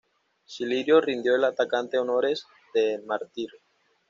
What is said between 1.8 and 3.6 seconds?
honores de mártir.